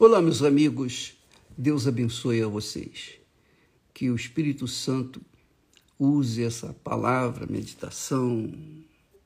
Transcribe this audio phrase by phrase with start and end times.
[0.00, 1.14] Olá, meus amigos.
[1.56, 3.14] Deus abençoe a vocês.
[3.92, 5.20] Que o Espírito Santo
[5.98, 8.48] use essa palavra, meditação,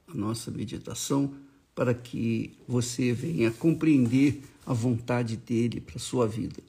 [0.08, 1.34] a nossa meditação,
[1.74, 6.62] para que você venha compreender a vontade dele para a sua vida.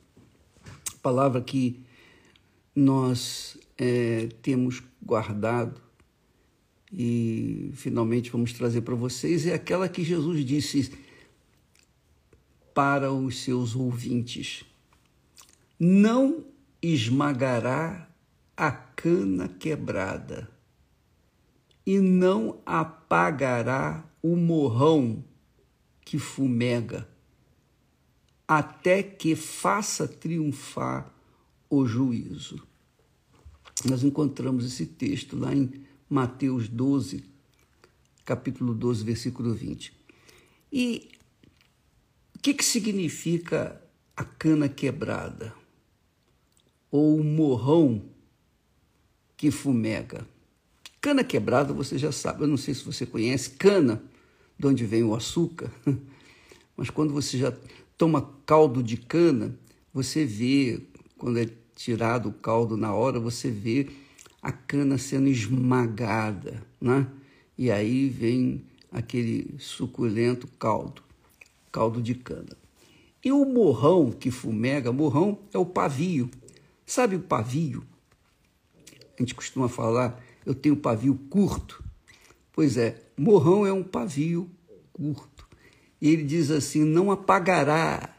[1.01, 1.79] Palavra que
[2.75, 5.79] nós é, temos guardado
[6.91, 10.91] e finalmente vamos trazer para vocês é aquela que Jesus disse
[12.73, 14.65] para os seus ouvintes:
[15.79, 16.45] Não
[16.81, 18.09] esmagará
[18.55, 20.49] a cana quebrada
[21.85, 25.23] e não apagará o morrão
[26.05, 27.07] que fumega,
[28.47, 31.13] até que faça triunfar
[31.69, 32.65] o juízo.
[33.89, 37.23] Nós encontramos esse texto lá em Mateus 12,
[38.23, 39.93] capítulo 12, versículo 20.
[40.71, 41.09] E
[42.43, 43.81] que, que significa
[44.17, 45.53] a cana quebrada?
[46.91, 48.03] Ou o morrão
[49.37, 50.27] que fumega?
[50.99, 54.03] Cana quebrada, você já sabe, eu não sei se você conhece, cana,
[54.59, 55.71] de onde vem o açúcar,
[56.75, 57.53] mas quando você já
[57.97, 59.57] toma caldo de cana,
[59.93, 60.81] você vê,
[61.17, 63.87] quando é tirado o caldo na hora, você vê
[64.41, 67.07] a cana sendo esmagada, né?
[67.57, 71.01] E aí vem aquele suculento caldo,
[71.73, 72.55] caldo de cana.
[73.21, 76.29] E o morrão que fumega, morrão é o pavio.
[76.85, 77.83] Sabe o pavio?
[79.17, 81.83] A gente costuma falar, eu tenho pavio curto.
[82.53, 84.49] Pois é, morrão é um pavio
[84.93, 85.45] curto.
[85.99, 88.15] E ele diz assim: não apagará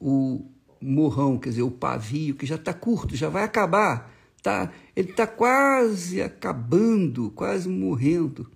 [0.00, 5.10] o morrão, quer dizer, o pavio, que já está curto, já vai acabar tá, ele
[5.10, 8.50] está quase acabando, quase morrendo.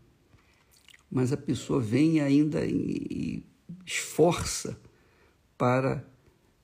[1.11, 3.45] Mas a pessoa vem ainda e
[3.85, 4.79] esforça
[5.57, 6.05] para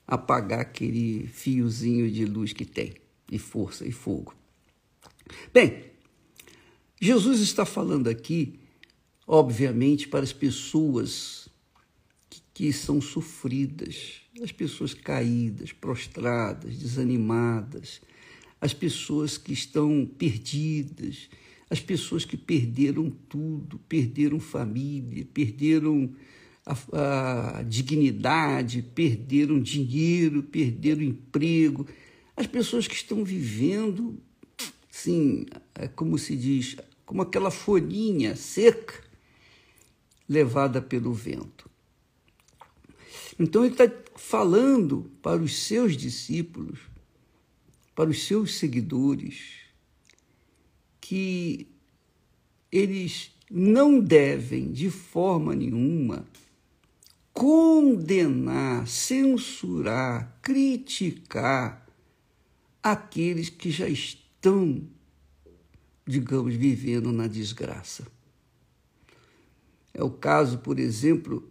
[0.06, 2.94] apagar aquele fiozinho de luz que tem,
[3.30, 4.34] e força e fogo.
[5.52, 5.84] Bem,
[7.00, 8.58] Jesus está falando aqui,
[9.26, 11.48] obviamente, para as pessoas
[12.28, 18.00] que, que são sofridas, as pessoas caídas, prostradas, desanimadas,
[18.60, 21.30] as pessoas que estão perdidas,
[21.70, 26.12] as pessoas que perderam tudo, perderam família, perderam
[26.92, 31.86] a, a dignidade, perderam dinheiro, perderam emprego,
[32.36, 34.18] as pessoas que estão vivendo,
[34.90, 38.94] sim, é como se diz, como aquela folhinha seca
[40.28, 41.68] levada pelo vento.
[43.38, 46.78] Então ele está falando para os seus discípulos
[48.00, 49.58] para os seus seguidores
[51.02, 51.66] que
[52.72, 56.24] eles não devem, de forma nenhuma,
[57.40, 61.88] condenar, censurar, criticar
[62.82, 64.86] aqueles que já estão,
[66.06, 68.06] digamos, vivendo na desgraça.
[69.94, 71.50] É o caso, por exemplo,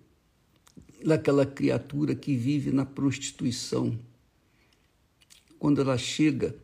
[1.04, 4.00] daquela criatura que vive na prostituição
[5.58, 6.56] quando ela chega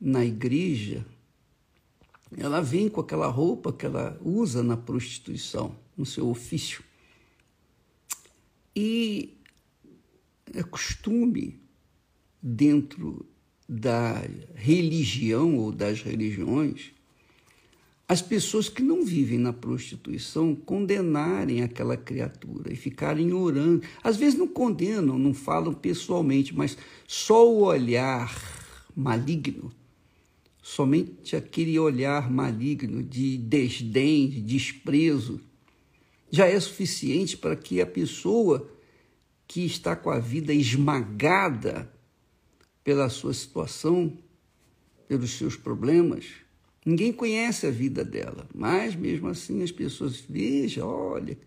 [0.00, 1.04] na igreja,
[2.36, 6.91] ela vem com aquela roupa que ela usa na prostituição, no seu ofício.
[8.74, 9.34] E
[10.70, 11.60] costume
[12.42, 13.26] dentro
[13.68, 14.22] da
[14.54, 16.92] religião ou das religiões
[18.12, 23.82] as pessoas que não vivem na prostituição condenarem aquela criatura e ficarem orando.
[24.04, 26.76] Às vezes não condenam, não falam pessoalmente, mas
[27.08, 28.30] só o olhar
[28.94, 29.72] maligno,
[30.62, 35.40] somente aquele olhar maligno de desdém, de desprezo,
[36.32, 38.68] já é suficiente para que a pessoa
[39.46, 41.92] que está com a vida esmagada
[42.82, 44.18] pela sua situação,
[45.06, 46.42] pelos seus problemas,
[46.84, 51.38] Ninguém conhece a vida dela, mas mesmo assim as pessoas vejam, olha,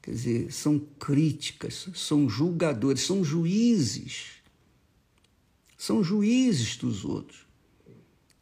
[0.00, 4.38] quer dizer, são críticas, são julgadores, são juízes,
[5.76, 7.46] são juízes dos outros.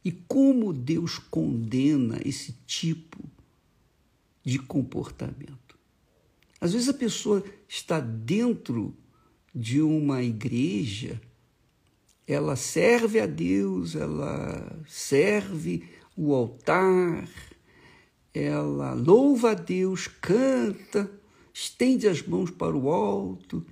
[0.05, 3.38] E como Deus condena esse tipo de
[4.56, 5.77] comportamento?
[6.61, 8.97] Às vezes a pessoa está dentro
[9.53, 11.21] de uma igreja
[12.29, 17.27] ela serve a Deus, ela serve o altar,
[18.35, 21.11] ela louva a Deus, canta,
[21.55, 23.65] estende as mãos para o alto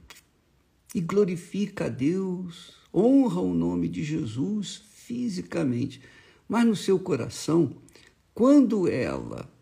[0.95, 6.01] e glorifica a Deus, honra o nome de Jesus fisicamente,
[6.49, 7.77] mas no seu coração,
[8.33, 9.53] quando ela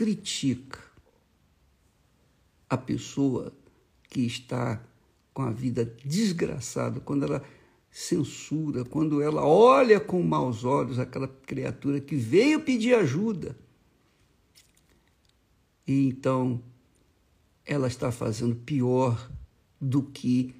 [0.00, 0.78] critica
[2.70, 3.52] a pessoa
[4.08, 4.82] que está
[5.34, 7.44] com a vida desgraçada, quando ela
[7.90, 13.54] censura, quando ela olha com maus olhos aquela criatura que veio pedir ajuda.
[15.86, 16.62] E então
[17.66, 19.30] ela está fazendo pior
[19.78, 20.54] do que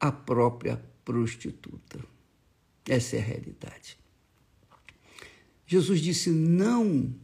[0.00, 2.00] a própria prostituta.
[2.88, 3.96] Essa é a realidade.
[5.64, 7.14] Jesus disse: Não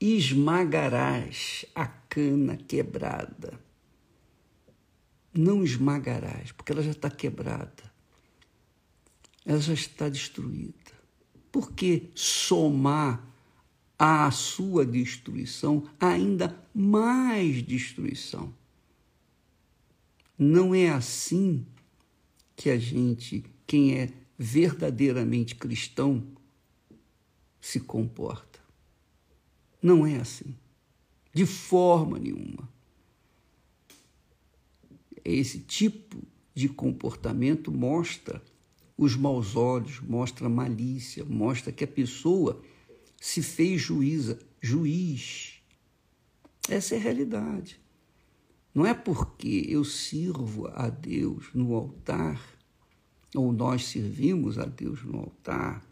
[0.00, 3.58] esmagarás a cana quebrada.
[5.32, 7.92] Não esmagarás, porque ela já está quebrada.
[9.44, 10.92] Ela já está destruída.
[11.52, 13.24] Por que somar
[13.98, 18.52] à sua destruição ainda mais destruição?
[20.38, 21.66] Não é assim
[22.54, 26.26] que a gente, quem é verdadeiramente cristão,
[27.60, 28.55] se comporta.
[29.82, 30.56] Não é assim.
[31.32, 32.68] De forma nenhuma.
[35.24, 36.22] Esse tipo
[36.54, 38.42] de comportamento mostra
[38.96, 42.62] os maus olhos, mostra malícia, mostra que a pessoa
[43.20, 45.60] se fez juíza, juiz.
[46.68, 47.78] Essa é a realidade.
[48.74, 52.40] Não é porque eu sirvo a Deus no altar,
[53.34, 55.84] ou nós servimos a Deus no altar,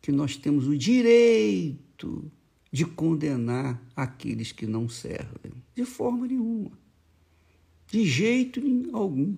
[0.00, 2.30] que nós temos o direito
[2.70, 5.52] de condenar aqueles que não servem.
[5.74, 6.72] De forma nenhuma.
[7.88, 8.60] De jeito
[8.92, 9.36] algum.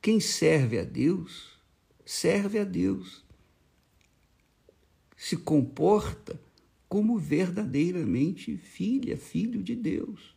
[0.00, 1.58] Quem serve a Deus,
[2.04, 3.24] serve a Deus.
[5.16, 6.40] Se comporta
[6.88, 10.34] como verdadeiramente filha, filho de Deus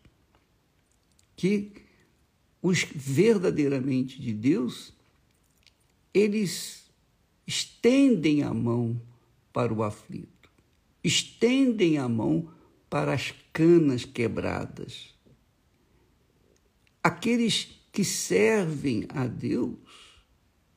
[1.38, 1.72] que
[2.62, 4.92] os verdadeiramente de Deus,
[6.12, 6.90] eles
[7.46, 9.00] estendem a mão
[9.54, 10.37] para o aflito,
[11.04, 12.52] estendem a mão
[12.90, 15.16] para as canas quebradas.
[17.04, 19.78] Aqueles que servem a Deus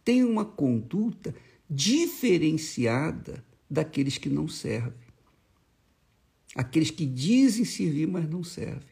[0.05, 1.35] têm uma conduta
[1.69, 5.11] diferenciada daqueles que não servem.
[6.55, 8.91] Aqueles que dizem servir, mas não servem.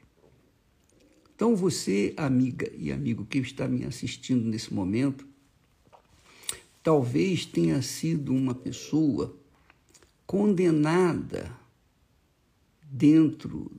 [1.35, 5.27] Então, você, amiga e amigo que está me assistindo nesse momento,
[6.83, 9.38] talvez tenha sido uma pessoa
[10.29, 11.51] condenada
[12.83, 13.73] dentro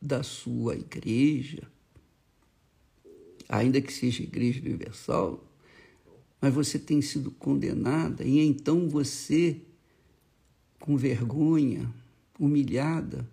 [0.00, 1.70] da sua igreja,
[3.46, 5.44] ainda que seja igreja universal,
[6.40, 9.60] mas você tem sido condenada e então você,
[10.80, 11.92] com vergonha,
[12.40, 13.28] humilhada,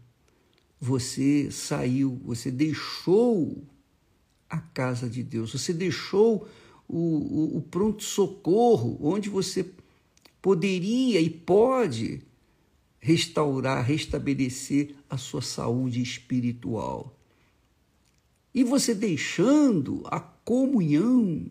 [0.77, 3.63] você saiu, você deixou
[4.49, 6.49] a casa de Deus, você deixou
[6.85, 9.65] o, o, o pronto-socorro, onde você
[10.45, 12.21] poderia e pode
[12.99, 17.17] restaurar, restabelecer a sua saúde espiritual.
[18.53, 21.47] E você deixando a comunhão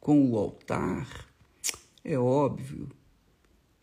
[0.00, 1.32] com o altar,
[2.02, 2.88] é óbvio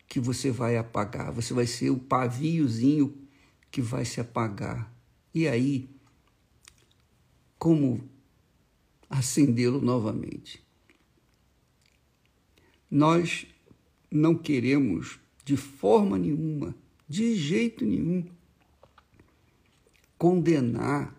[0.06, 3.16] que você vai apagar, você vai ser o paviozinho
[3.70, 4.94] que vai se apagar.
[5.34, 5.88] E aí,
[7.58, 8.06] como
[9.08, 10.62] acendê-lo novamente?
[12.90, 13.46] Nós
[14.14, 16.74] não queremos, de forma nenhuma,
[17.08, 18.24] de jeito nenhum,
[20.16, 21.16] condenar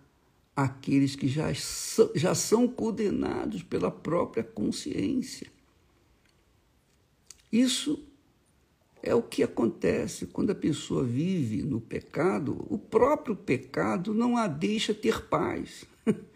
[0.55, 5.47] aqueles que já são, já são condenados pela própria consciência.
[7.51, 8.03] Isso
[9.01, 14.47] é o que acontece quando a pessoa vive no pecado, o próprio pecado não a
[14.47, 15.85] deixa ter paz.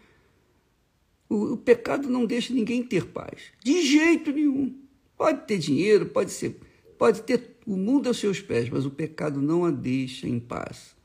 [1.30, 4.74] O, o pecado não deixa ninguém ter paz, de jeito nenhum.
[5.18, 6.58] Pode ter dinheiro, pode ser,
[6.96, 10.96] pode ter o mundo aos seus pés, mas o pecado não a deixa em paz.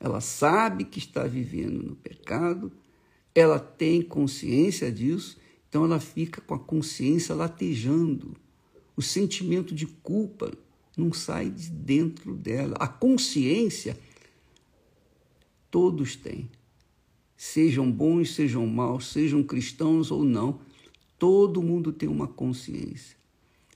[0.00, 2.72] Ela sabe que está vivendo no pecado,
[3.32, 8.34] ela tem consciência disso, então ela fica com a consciência latejando
[8.96, 10.52] o sentimento de culpa
[10.96, 12.76] não sai de dentro dela.
[12.78, 13.98] A consciência
[15.70, 16.48] todos têm.
[17.36, 20.60] Sejam bons, sejam maus, sejam cristãos ou não,
[21.18, 23.16] todo mundo tem uma consciência.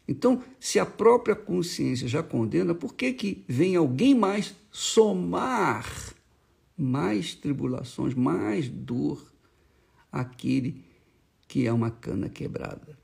[0.07, 6.15] Então, se a própria consciência já condena, por que, que vem alguém mais somar
[6.77, 9.33] mais tribulações, mais dor
[10.13, 10.85] àquele
[11.49, 12.99] que é uma cana quebrada?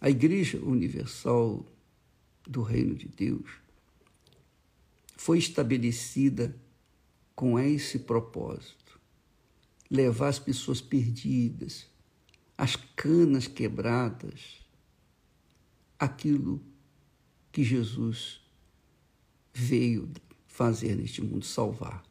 [0.00, 1.66] A Igreja Universal
[2.46, 3.50] do Reino de Deus
[5.16, 6.56] foi estabelecida
[7.34, 8.98] com esse propósito:
[9.90, 11.86] levar as pessoas perdidas,
[12.58, 14.58] as canas quebradas,
[15.96, 16.60] aquilo
[17.52, 18.40] que Jesus
[19.54, 20.10] veio
[20.48, 22.04] fazer neste mundo salvar.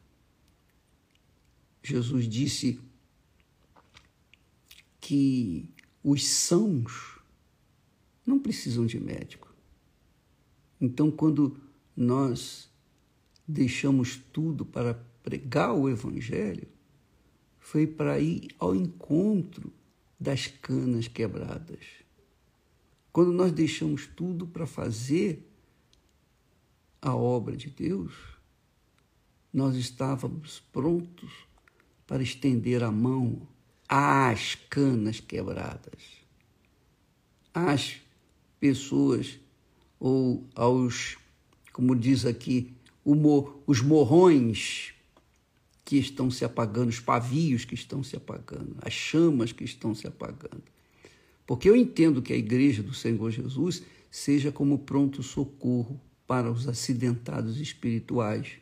[1.82, 2.80] Jesus disse
[4.98, 5.68] que
[6.02, 7.20] os sãos
[8.24, 9.54] não precisam de médico.
[10.80, 11.60] Então, quando
[11.94, 12.70] nós
[13.46, 16.68] deixamos tudo para pregar o Evangelho,
[17.58, 19.72] foi para ir ao encontro
[20.18, 21.84] das canas quebradas.
[23.12, 25.48] Quando nós deixamos tudo para fazer
[27.00, 28.12] a obra de Deus,
[29.52, 31.30] nós estávamos prontos
[32.06, 33.46] para estender a mão
[33.88, 36.22] às canas quebradas,
[37.54, 38.00] às
[38.60, 39.38] pessoas
[39.98, 41.16] ou aos,
[41.72, 42.74] como diz aqui,
[43.66, 44.94] os morrões
[45.88, 50.06] que estão se apagando, os pavios que estão se apagando, as chamas que estão se
[50.06, 50.62] apagando.
[51.46, 56.68] Porque eu entendo que a igreja do Senhor Jesus seja como pronto socorro para os
[56.68, 58.58] acidentados espirituais.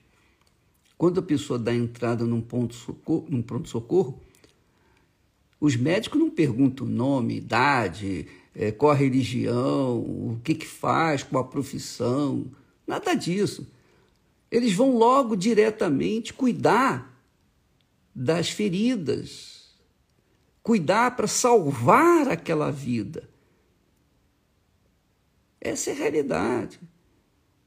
[0.97, 4.23] Quando a pessoa dá entrada num, ponto socorro, num pronto-socorro,
[5.61, 11.43] os médicos não perguntam nome, idade, é, qual a religião, o que, que faz, qual
[11.43, 12.47] a profissão,
[12.87, 13.67] nada disso.
[14.49, 17.16] Eles vão logo diretamente cuidar
[18.19, 19.67] das feridas,
[20.63, 23.29] cuidar para salvar aquela vida.
[25.61, 26.81] Essa é a realidade.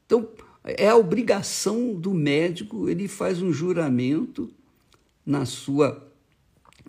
[0.04, 0.28] Então,
[0.64, 4.52] é a obrigação do médico, ele faz um juramento
[5.24, 6.04] na sua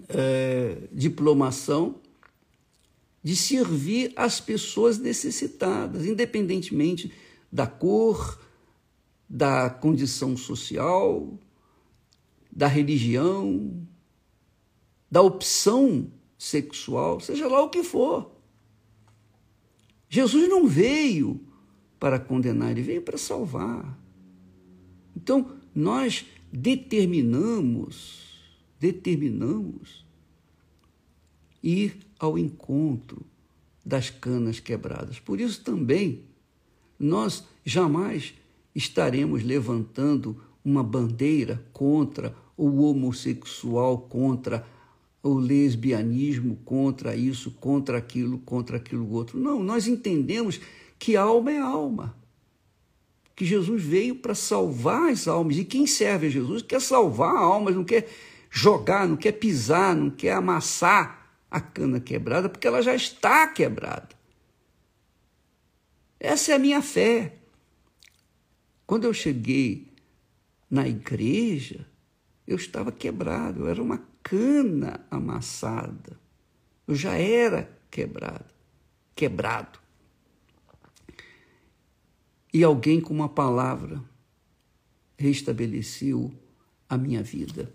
[0.09, 2.01] é, diplomação
[3.23, 7.13] de servir as pessoas necessitadas, independentemente
[7.51, 8.41] da cor,
[9.29, 11.37] da condição social,
[12.51, 13.87] da religião,
[15.09, 18.31] da opção sexual, seja lá o que for.
[20.09, 21.39] Jesus não veio
[21.99, 23.97] para condenar, ele veio para salvar.
[25.15, 28.39] Então, nós determinamos,
[28.79, 30.05] determinamos
[31.63, 33.25] ir ao encontro
[33.85, 35.19] das canas quebradas.
[35.19, 36.23] Por isso também
[36.99, 38.33] nós jamais
[38.75, 44.65] estaremos levantando uma bandeira contra o homossexual, contra
[45.23, 49.39] o lesbianismo, contra isso, contra aquilo, contra aquilo outro.
[49.39, 50.59] Não, nós entendemos
[50.97, 52.15] que alma é alma.
[53.35, 55.57] Que Jesus veio para salvar as almas.
[55.57, 58.09] E quem serve a Jesus quer salvar almas, não quer
[58.49, 64.09] jogar, não quer pisar, não quer amassar a cana quebrada, porque ela já está quebrada.
[66.19, 67.35] Essa é a minha fé.
[68.85, 69.90] Quando eu cheguei
[70.71, 71.85] na igreja,
[72.47, 76.19] eu estava quebrado, eu era uma cana amassada.
[76.87, 78.45] Eu já era quebrado,
[79.13, 79.81] quebrado
[82.53, 84.03] e alguém com uma palavra
[85.17, 86.33] restabeleceu
[86.89, 87.71] a minha vida.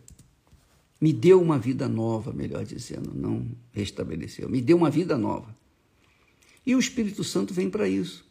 [1.00, 5.56] Me deu uma vida nova, melhor dizendo, não restabeleceu, me deu uma vida nova.
[6.64, 8.26] E o Espírito Santo vem para isso.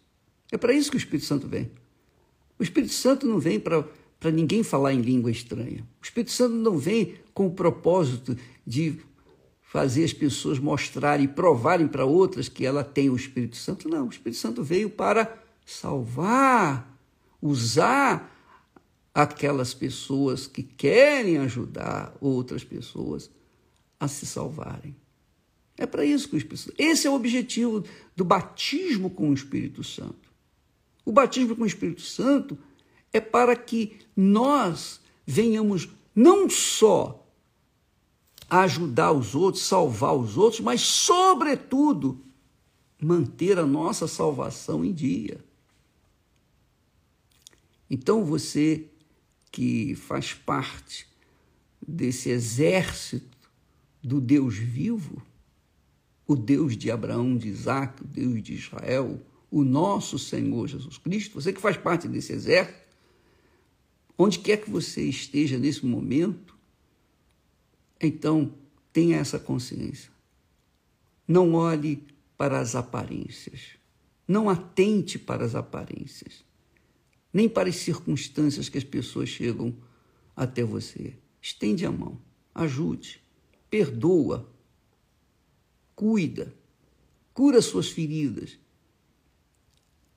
[0.51, 1.71] É para isso que o Espírito Santo vem.
[2.59, 3.87] O Espírito Santo não vem para
[4.31, 5.85] ninguém falar em língua estranha.
[6.01, 8.99] O Espírito Santo não vem com o propósito de
[9.61, 13.89] fazer as pessoas mostrarem e provarem para outras que ela tem o Espírito Santo.
[13.89, 16.97] Não, o Espírito Santo veio para salvar,
[17.41, 18.31] usar
[19.13, 23.29] aquelas pessoas que querem ajudar outras pessoas
[23.99, 24.95] a se salvarem.
[25.77, 26.75] É para isso que o Espírito Santo.
[26.77, 27.83] Esse é o objetivo
[28.15, 30.29] do batismo com o Espírito Santo.
[31.03, 32.57] O batismo com o Espírito Santo
[33.17, 37.25] é para que nós venhamos não só
[38.49, 42.21] ajudar os outros, salvar os outros, mas, sobretudo,
[43.01, 45.43] manter a nossa salvação em dia.
[47.89, 48.87] Então você
[49.51, 51.07] que faz parte
[51.85, 53.37] desse exército
[54.03, 55.21] do Deus vivo,
[56.27, 61.39] o Deus de Abraão, de Isaac, o Deus de Israel, o nosso Senhor Jesus Cristo,
[61.39, 62.84] você que faz parte desse exército,
[64.17, 66.57] onde quer que você esteja nesse momento,
[68.01, 68.53] então
[68.91, 70.11] tenha essa consciência.
[71.27, 72.03] Não olhe
[72.37, 73.77] para as aparências.
[74.27, 76.45] Não atente para as aparências
[77.35, 79.75] nem para as circunstâncias que as pessoas chegam
[80.33, 81.17] até você.
[81.41, 82.17] Estende a mão,
[82.53, 83.21] ajude,
[83.69, 84.49] perdoa,
[85.93, 86.55] cuida,
[87.33, 88.57] cura suas feridas.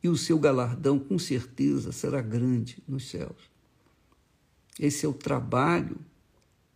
[0.01, 3.51] E o seu galardão, com certeza, será grande nos céus.
[4.79, 5.99] Esse é o trabalho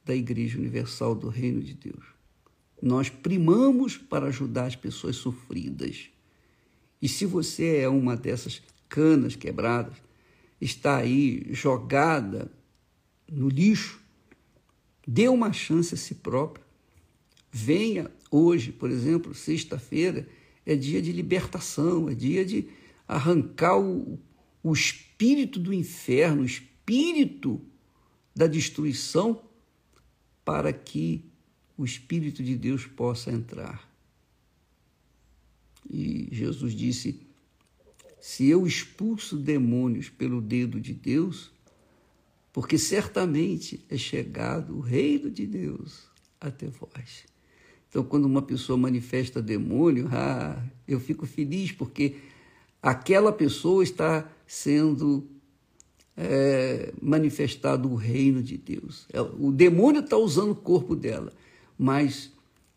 [0.04, 2.04] da Igreja Universal do Reino de Deus.
[2.80, 6.10] Nós primamos para ajudar as pessoas sofridas.
[7.00, 9.96] E se você é uma dessas canas quebradas,
[10.60, 12.50] está aí jogada
[13.30, 14.00] no lixo,
[15.06, 16.64] dê uma chance a si próprio.
[17.50, 20.26] venha hoje, por exemplo, sexta-feira,
[20.64, 22.68] é dia de libertação, é dia de
[23.06, 24.18] arrancar o,
[24.62, 27.60] o espírito do inferno, o espírito
[28.34, 29.42] da destruição,
[30.44, 31.24] para que
[31.76, 33.90] o Espírito de Deus possa entrar.
[35.88, 37.20] E Jesus disse:
[38.20, 41.50] Se eu expulso demônios pelo dedo de Deus,
[42.52, 46.06] porque certamente é chegado o reino de Deus
[46.40, 47.24] até vós.
[47.88, 52.16] Então, quando uma pessoa manifesta demônio, ah, eu fico feliz porque
[52.82, 55.28] aquela pessoa está sendo
[56.16, 59.06] é, manifestado o reino de Deus.
[59.38, 61.32] O demônio está usando o corpo dela,
[61.78, 62.32] mas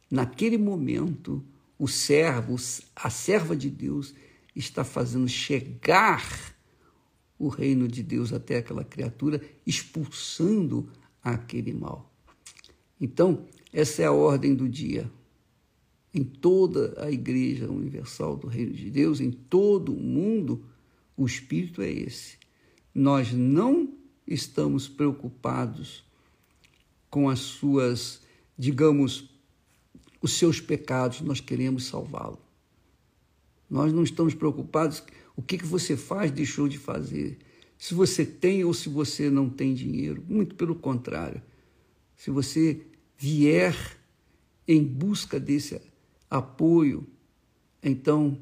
[0.10, 1.44] naquele momento
[1.78, 2.56] o servo,
[2.96, 4.14] a serva de Deus,
[4.56, 6.56] está fazendo chegar
[7.38, 10.90] o reino de Deus até aquela criatura, expulsando
[11.22, 12.12] aquele mal.
[13.00, 15.12] Então, essa é a ordem do dia.
[16.14, 20.64] Em toda a Igreja Universal do Reino de Deus, em todo o mundo,
[21.18, 22.38] o espírito é esse.
[22.96, 23.94] Nós não
[24.26, 26.06] estamos preocupados
[27.10, 28.22] com as suas,
[28.58, 29.30] digamos,
[30.22, 32.40] os seus pecados, nós queremos salvá-lo.
[33.70, 35.04] Nós não estamos preocupados
[35.36, 37.38] o que, que você faz, deixou de fazer,
[37.78, 40.24] se você tem ou se você não tem dinheiro.
[40.30, 41.42] Muito pelo contrário.
[42.16, 42.82] Se você
[43.18, 43.76] vier
[44.66, 45.82] em busca desse
[46.30, 47.06] apoio,
[47.84, 48.40] então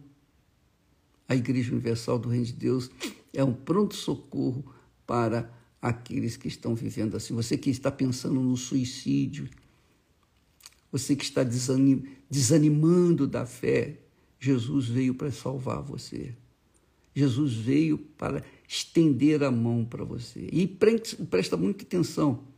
[1.27, 2.91] a Igreja Universal do Reino de Deus
[3.33, 4.63] é um pronto-socorro
[5.05, 7.33] para aqueles que estão vivendo assim.
[7.33, 9.49] Você que está pensando no suicídio,
[10.91, 13.99] você que está desanimando da fé,
[14.39, 16.35] Jesus veio para salvar você.
[17.15, 20.47] Jesus veio para estender a mão para você.
[20.51, 22.53] E presta muita atenção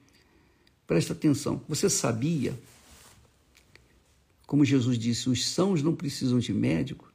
[0.87, 1.61] Presta atenção.
[1.67, 2.57] Você sabia,
[4.45, 7.11] como Jesus disse, os sãos não precisam de médico?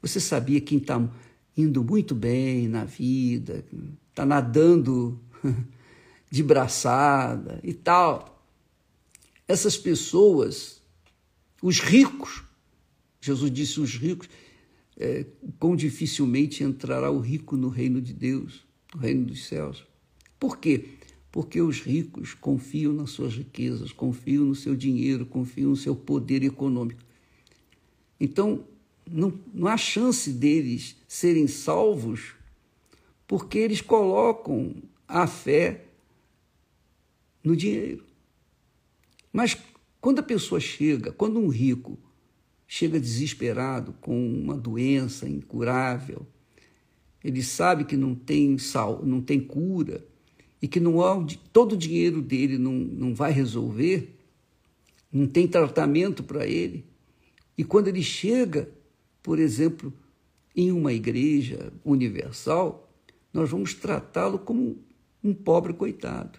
[0.00, 1.08] Você sabia quem está
[1.56, 3.64] indo muito bem na vida,
[4.10, 5.20] está nadando
[6.30, 8.44] de braçada e tal?
[9.46, 10.80] Essas pessoas,
[11.62, 12.42] os ricos,
[13.20, 14.28] Jesus disse os ricos,
[14.96, 15.26] é,
[15.58, 19.86] quão dificilmente entrará o rico no reino de Deus, no reino dos céus.
[20.38, 20.98] Por quê?
[21.32, 26.44] porque os ricos confiam nas suas riquezas, confiam no seu dinheiro, confiam no seu poder
[26.44, 27.00] econômico.
[28.20, 28.64] Então,
[29.10, 32.34] não, não há chance deles serem salvos
[33.26, 34.74] porque eles colocam
[35.08, 35.84] a fé
[37.42, 38.04] no dinheiro.
[39.32, 39.56] Mas
[40.00, 41.98] quando a pessoa chega, quando um rico
[42.66, 46.26] chega desesperado com uma doença incurável,
[47.22, 50.04] ele sabe que não tem sal, não tem cura,
[50.60, 54.16] e que não há, todo o dinheiro dele não, não vai resolver,
[55.12, 56.84] não tem tratamento para ele.
[57.58, 58.68] E quando ele chega,
[59.22, 59.92] por exemplo,
[60.54, 62.90] em uma igreja universal,
[63.32, 64.78] nós vamos tratá-lo como
[65.22, 66.38] um pobre coitado,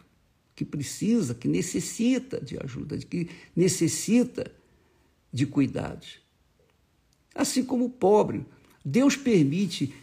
[0.56, 4.52] que precisa, que necessita de ajuda, que necessita
[5.32, 6.20] de cuidados.
[7.34, 8.46] Assim como o pobre,
[8.86, 9.94] Deus permite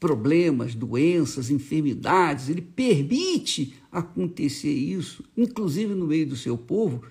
[0.00, 7.04] problemas, doenças, enfermidades, ele permite acontecer isso, inclusive no meio do seu povo,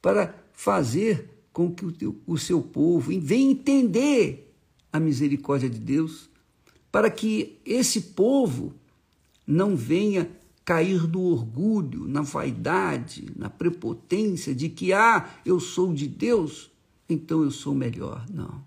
[0.00, 4.49] para fazer com que o, teu, o seu povo venha entender
[4.92, 6.28] a misericórdia de Deus,
[6.90, 8.74] para que esse povo
[9.46, 10.30] não venha
[10.64, 16.70] cair no orgulho, na vaidade, na prepotência de que, ah, eu sou de Deus,
[17.08, 18.24] então eu sou melhor.
[18.32, 18.64] Não.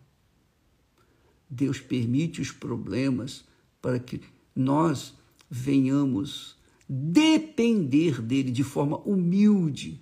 [1.50, 3.46] Deus permite os problemas
[3.82, 4.22] para que
[4.56, 5.14] nós
[5.50, 6.58] venhamos
[6.90, 10.00] depender dele de forma humilde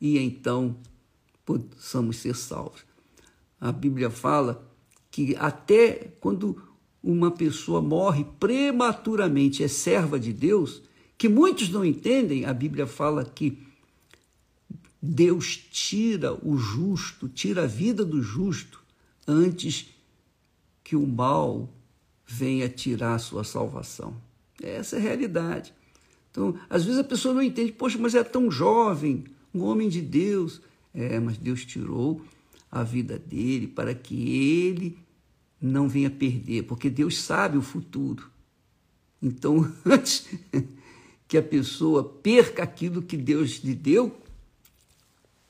[0.00, 0.76] e então
[1.44, 2.84] possamos ser salvos.
[3.60, 4.66] A Bíblia fala
[5.10, 6.62] que até quando
[7.02, 10.82] uma pessoa morre prematuramente, é serva de Deus,
[11.18, 13.58] que muitos não entendem, a Bíblia fala que
[15.02, 18.82] Deus tira o justo, tira a vida do justo
[19.26, 19.88] antes
[20.84, 21.68] que o mal
[22.26, 24.14] venha tirar a sua salvação.
[24.62, 25.72] Essa é a realidade.
[26.30, 30.00] Então, às vezes a pessoa não entende, poxa, mas é tão jovem, um homem de
[30.00, 30.60] Deus.
[30.92, 32.20] É, mas Deus tirou
[32.70, 34.98] a vida dele para que ele
[35.60, 38.30] não venha perder, porque Deus sabe o futuro.
[39.20, 40.28] Então, antes
[41.28, 44.18] que a pessoa perca aquilo que Deus lhe deu,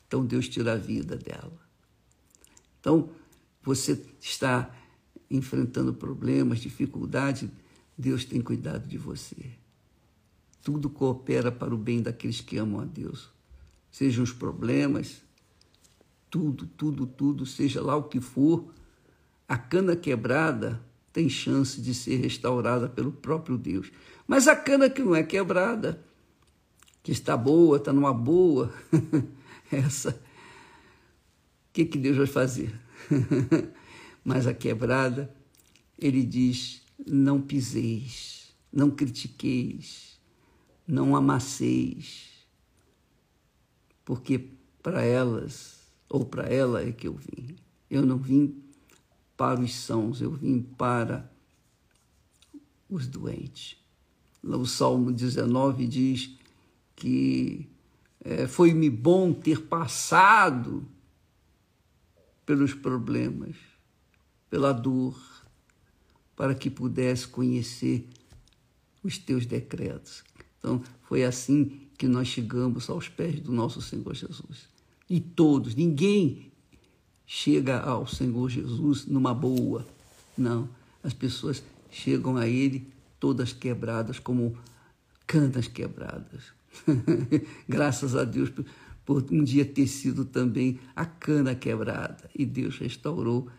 [0.07, 1.59] então Deus tira a vida dela.
[2.79, 3.09] Então,
[3.63, 4.75] você está
[5.29, 7.49] enfrentando problemas, dificuldades,
[7.97, 9.51] Deus tem cuidado de você.
[10.61, 13.29] Tudo coopera para o bem daqueles que amam a Deus.
[13.89, 15.21] Sejam os problemas,
[16.31, 18.73] tudo, tudo, tudo, seja lá o que for,
[19.47, 23.91] a cana quebrada tem chance de ser restaurada pelo próprio Deus.
[24.25, 26.01] Mas a cana que não é quebrada,
[27.03, 28.73] que está boa, está numa boa,
[29.69, 32.73] essa, o que, que Deus vai fazer?
[34.23, 35.35] Mas a quebrada,
[35.99, 40.17] ele diz: não piseis, não critiqueis,
[40.87, 42.29] não amasseis,
[44.05, 44.47] porque
[44.81, 45.80] para elas,
[46.11, 47.55] ou para ela é que eu vim.
[47.89, 48.61] Eu não vim
[49.37, 51.31] para os sãos, eu vim para
[52.89, 53.77] os doentes.
[54.43, 56.37] O Salmo 19 diz
[56.97, 57.69] que
[58.19, 60.85] é, foi-me bom ter passado
[62.45, 63.55] pelos problemas,
[64.49, 65.17] pela dor,
[66.35, 68.05] para que pudesse conhecer
[69.01, 70.25] os teus decretos.
[70.59, 74.70] Então, foi assim que nós chegamos aos pés do nosso Senhor Jesus.
[75.11, 76.53] E todos, ninguém
[77.27, 79.85] chega ao Senhor Jesus numa boa.
[80.37, 80.69] Não,
[81.03, 82.87] as pessoas chegam a Ele
[83.19, 84.55] todas quebradas, como
[85.27, 86.53] canas quebradas.
[87.67, 88.53] Graças a Deus
[89.03, 92.29] por, um dia ter sido também a cana quebrada.
[92.33, 93.49] E Deus restaurou,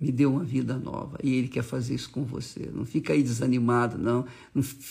[0.00, 1.16] me deu uma vida nova.
[1.22, 2.72] E Ele quer fazer isso com você.
[2.74, 3.96] Não fica aí desanimado.
[3.96, 4.26] Não,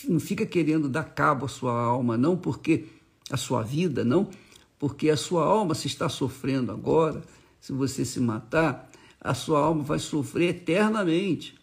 [0.08, 2.86] não fica querendo dar cabo à sua alma, não porque
[3.30, 4.30] a sua vida, não
[4.78, 7.22] porque a sua alma se está sofrendo agora,
[7.60, 11.58] se você se matar, a sua alma vai sofrer eternamente.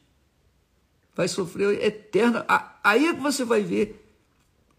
[1.16, 2.46] Vai sofrer eterna.
[2.84, 4.06] Aí é que você vai ver.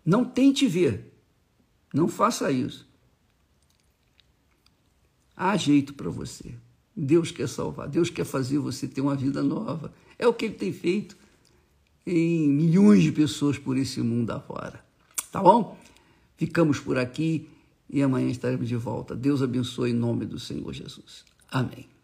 [0.05, 1.13] Não tente ver.
[1.93, 2.87] Não faça isso.
[5.35, 6.55] Há jeito para você.
[6.95, 7.89] Deus quer salvar.
[7.89, 9.93] Deus quer fazer você ter uma vida nova.
[10.19, 11.17] É o que ele tem feito
[12.07, 14.85] em milhões de pessoas por esse mundo afora.
[15.33, 15.77] Tá bom?
[16.37, 17.49] Ficamos por aqui
[17.89, 19.15] e amanhã estaremos de volta.
[19.15, 21.25] Deus abençoe em nome do Senhor Jesus.
[21.51, 21.96] Amém.